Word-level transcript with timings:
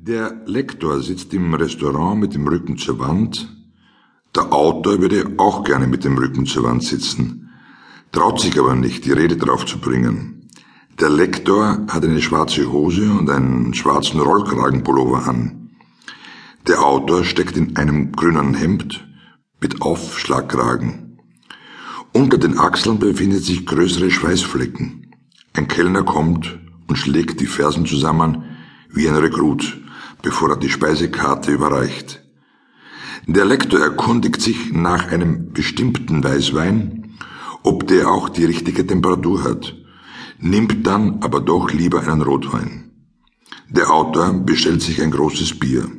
Der 0.00 0.42
Lektor 0.46 1.02
sitzt 1.02 1.34
im 1.34 1.52
Restaurant 1.54 2.20
mit 2.20 2.32
dem 2.32 2.46
Rücken 2.46 2.78
zur 2.78 3.00
Wand. 3.00 3.48
Der 4.34 4.52
Autor 4.52 5.00
würde 5.00 5.34
auch 5.38 5.64
gerne 5.64 5.88
mit 5.88 6.04
dem 6.04 6.16
Rücken 6.16 6.46
zur 6.46 6.62
Wand 6.62 6.84
sitzen, 6.84 7.50
traut 8.12 8.40
sich 8.40 8.56
aber 8.60 8.76
nicht, 8.76 9.04
die 9.04 9.12
Rede 9.12 9.36
drauf 9.36 9.66
zu 9.66 9.80
bringen. 9.80 10.48
Der 11.00 11.10
Lektor 11.10 11.84
hat 11.88 12.04
eine 12.04 12.22
schwarze 12.22 12.70
Hose 12.70 13.10
und 13.10 13.28
einen 13.28 13.74
schwarzen 13.74 14.20
Rollkragenpullover 14.20 15.26
an. 15.26 15.70
Der 16.68 16.80
Autor 16.80 17.24
steckt 17.24 17.56
in 17.56 17.76
einem 17.76 18.12
grünen 18.12 18.54
Hemd 18.54 19.04
mit 19.60 19.82
Aufschlagkragen. 19.82 21.18
Unter 22.12 22.38
den 22.38 22.56
Achseln 22.56 23.00
befinden 23.00 23.40
sich 23.40 23.66
größere 23.66 24.12
Schweißflecken. 24.12 25.10
Ein 25.54 25.66
Kellner 25.66 26.04
kommt 26.04 26.56
und 26.86 26.96
schlägt 26.96 27.40
die 27.40 27.46
Fersen 27.46 27.84
zusammen 27.84 28.44
wie 28.90 29.08
ein 29.08 29.16
Rekrut 29.16 29.78
bevor 30.22 30.50
er 30.50 30.56
die 30.56 30.68
Speisekarte 30.68 31.52
überreicht. 31.52 32.22
Der 33.26 33.44
Lektor 33.44 33.80
erkundigt 33.80 34.40
sich 34.40 34.72
nach 34.72 35.08
einem 35.08 35.52
bestimmten 35.52 36.24
Weißwein, 36.24 37.16
ob 37.62 37.86
der 37.86 38.10
auch 38.10 38.28
die 38.28 38.44
richtige 38.44 38.86
Temperatur 38.86 39.44
hat, 39.44 39.74
nimmt 40.38 40.86
dann 40.86 41.22
aber 41.22 41.40
doch 41.40 41.70
lieber 41.72 42.00
einen 42.00 42.22
Rotwein. 42.22 42.90
Der 43.68 43.90
Autor 43.90 44.32
bestellt 44.32 44.80
sich 44.80 45.02
ein 45.02 45.10
großes 45.10 45.58
Bier. 45.58 45.90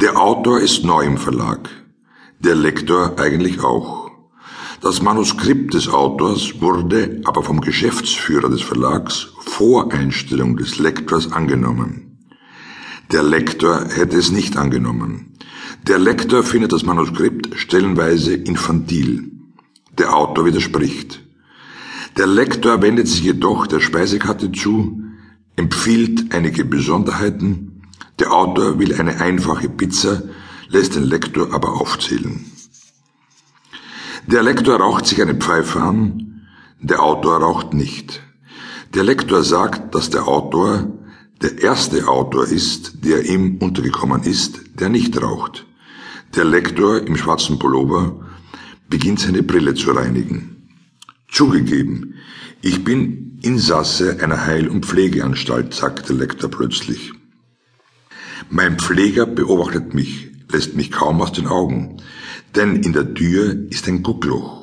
Der 0.00 0.20
Autor 0.20 0.60
ist 0.60 0.84
neu 0.84 1.04
im 1.04 1.16
Verlag, 1.16 1.70
der 2.40 2.54
Lektor 2.54 3.18
eigentlich 3.18 3.60
auch. 3.60 4.07
Das 4.80 5.02
Manuskript 5.02 5.74
des 5.74 5.88
Autors 5.88 6.60
wurde 6.60 7.20
aber 7.24 7.42
vom 7.42 7.60
Geschäftsführer 7.60 8.48
des 8.48 8.62
Verlags 8.62 9.28
vor 9.40 9.92
Einstellung 9.92 10.56
des 10.56 10.78
Lektors 10.78 11.32
angenommen. 11.32 12.18
Der 13.10 13.24
Lektor 13.24 13.86
hätte 13.88 14.16
es 14.16 14.30
nicht 14.30 14.56
angenommen. 14.56 15.34
Der 15.88 15.98
Lektor 15.98 16.44
findet 16.44 16.72
das 16.72 16.84
Manuskript 16.84 17.58
stellenweise 17.58 18.34
infantil. 18.34 19.32
Der 19.98 20.14
Autor 20.14 20.44
widerspricht. 20.44 21.24
Der 22.16 22.28
Lektor 22.28 22.80
wendet 22.80 23.08
sich 23.08 23.22
jedoch 23.22 23.66
der 23.66 23.80
Speisekarte 23.80 24.52
zu, 24.52 25.02
empfiehlt 25.56 26.32
einige 26.32 26.64
Besonderheiten. 26.64 27.82
Der 28.20 28.32
Autor 28.32 28.78
will 28.78 28.94
eine 28.94 29.20
einfache 29.20 29.68
Pizza, 29.68 30.22
lässt 30.68 30.94
den 30.94 31.04
Lektor 31.04 31.52
aber 31.52 31.80
aufzählen. 31.80 32.44
Der 34.30 34.42
Lektor 34.42 34.78
raucht 34.78 35.06
sich 35.06 35.22
eine 35.22 35.36
Pfeife 35.36 35.80
an, 35.80 36.42
der 36.82 37.02
Autor 37.02 37.38
raucht 37.38 37.72
nicht. 37.72 38.20
Der 38.92 39.02
Lektor 39.02 39.42
sagt, 39.42 39.94
dass 39.94 40.10
der 40.10 40.28
Autor 40.28 40.92
der 41.40 41.62
erste 41.62 42.06
Autor 42.08 42.46
ist, 42.46 43.06
der 43.06 43.24
ihm 43.24 43.56
untergekommen 43.56 44.24
ist, 44.24 44.60
der 44.78 44.90
nicht 44.90 45.18
raucht. 45.22 45.64
Der 46.36 46.44
Lektor 46.44 47.06
im 47.06 47.16
schwarzen 47.16 47.58
Pullover 47.58 48.20
beginnt 48.90 49.20
seine 49.20 49.42
Brille 49.42 49.72
zu 49.72 49.92
reinigen. 49.92 50.68
Zugegeben, 51.30 52.16
ich 52.60 52.84
bin 52.84 53.38
Insasse 53.40 54.18
einer 54.22 54.44
Heil- 54.44 54.68
und 54.68 54.84
Pflegeanstalt, 54.84 55.72
sagt 55.72 56.10
der 56.10 56.16
Lektor 56.16 56.50
plötzlich. 56.50 57.14
Mein 58.50 58.78
Pfleger 58.78 59.24
beobachtet 59.24 59.94
mich, 59.94 60.27
lässt 60.50 60.74
mich 60.74 60.90
kaum 60.90 61.20
aus 61.20 61.32
den 61.32 61.46
Augen, 61.46 61.98
denn 62.54 62.76
in 62.82 62.92
der 62.92 63.14
Tür 63.14 63.54
ist 63.70 63.86
ein 63.88 64.02
Guckloch 64.02 64.58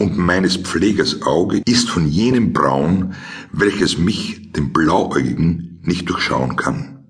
und 0.00 0.16
meines 0.16 0.56
Pflegers 0.56 1.22
Auge 1.22 1.62
ist 1.66 1.90
von 1.90 2.08
jenem 2.08 2.54
Braun, 2.54 3.14
welches 3.52 3.98
mich, 3.98 4.50
dem 4.52 4.72
Blauäugigen, 4.72 5.78
nicht 5.82 6.08
durchschauen 6.08 6.56
kann. 6.56 7.04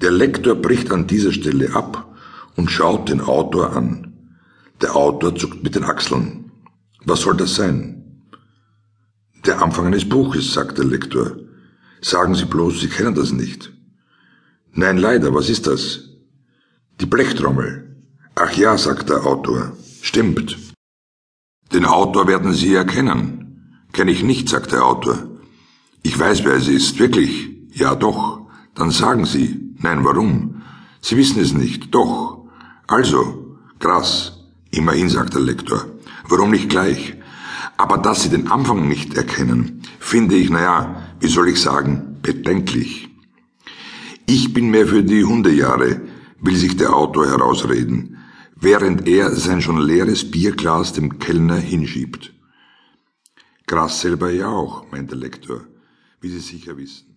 Der 0.00 0.10
Lektor 0.10 0.56
bricht 0.56 0.90
an 0.90 1.06
dieser 1.06 1.32
Stelle 1.32 1.74
ab 1.74 2.16
und 2.56 2.70
schaut 2.70 3.08
den 3.08 3.20
Autor 3.20 3.76
an. 3.76 4.34
Der 4.80 4.96
Autor 4.96 5.36
zuckt 5.36 5.62
mit 5.62 5.76
den 5.76 5.84
Achseln. 5.84 6.50
Was 7.04 7.20
soll 7.20 7.36
das 7.36 7.54
sein? 7.54 8.24
Der 9.46 9.62
Anfang 9.62 9.86
eines 9.86 10.08
Buches, 10.08 10.52
sagt 10.52 10.78
der 10.78 10.84
Lektor. 10.84 11.36
Sagen 12.00 12.34
Sie 12.34 12.46
bloß, 12.46 12.80
Sie 12.80 12.88
kennen 12.88 13.14
das 13.14 13.30
nicht. 13.30 13.72
Nein, 14.72 14.98
leider, 14.98 15.32
was 15.32 15.48
ist 15.48 15.68
das? 15.68 16.09
Die 17.00 17.06
Blechtrommel. 17.06 17.96
Ach 18.34 18.52
ja, 18.52 18.76
sagt 18.76 19.08
der 19.08 19.24
Autor. 19.24 19.72
Stimmt. 20.02 20.58
Den 21.72 21.86
Autor 21.86 22.28
werden 22.28 22.52
Sie 22.52 22.74
erkennen. 22.74 23.86
Kenne 23.92 24.10
ich 24.10 24.22
nicht, 24.22 24.50
sagt 24.50 24.72
der 24.72 24.84
Autor. 24.84 25.16
Ich 26.02 26.18
weiß, 26.18 26.44
wer 26.44 26.56
es 26.56 26.68
ist, 26.68 26.98
wirklich. 26.98 27.48
Ja, 27.72 27.94
doch. 27.94 28.42
Dann 28.74 28.90
sagen 28.90 29.24
Sie. 29.24 29.74
Nein, 29.78 30.04
warum? 30.04 30.60
Sie 31.00 31.16
wissen 31.16 31.40
es 31.40 31.54
nicht. 31.54 31.94
Doch. 31.94 32.44
Also, 32.86 33.56
krass. 33.78 34.38
Immerhin, 34.70 35.08
sagt 35.08 35.32
der 35.32 35.40
Lektor. 35.40 35.86
Warum 36.28 36.50
nicht 36.50 36.68
gleich? 36.68 37.16
Aber 37.78 37.96
dass 37.96 38.24
Sie 38.24 38.28
den 38.28 38.48
Anfang 38.48 38.88
nicht 38.88 39.14
erkennen, 39.14 39.82
finde 39.98 40.34
ich, 40.34 40.50
naja, 40.50 40.96
wie 41.18 41.28
soll 41.28 41.48
ich 41.48 41.62
sagen, 41.62 42.18
bedenklich. 42.20 43.08
Ich 44.26 44.52
bin 44.52 44.70
mehr 44.70 44.86
für 44.86 45.02
die 45.02 45.24
Hundejahre, 45.24 46.02
will 46.40 46.56
sich 46.56 46.76
der 46.76 46.94
Autor 46.94 47.26
herausreden 47.26 48.16
während 48.60 49.08
er 49.08 49.34
sein 49.34 49.62
schon 49.62 49.80
leeres 49.80 50.30
Bierglas 50.30 50.92
dem 50.92 51.18
Kellner 51.18 51.56
hinschiebt. 51.56 52.34
Gras 53.66 54.00
selber 54.00 54.30
ja 54.30 54.48
auch, 54.48 54.90
meint 54.90 55.10
der 55.10 55.18
Lektor, 55.18 55.66
wie 56.20 56.28
Sie 56.28 56.40
sicher 56.40 56.76
wissen. 56.76 57.09